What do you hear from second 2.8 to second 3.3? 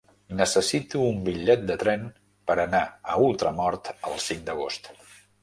a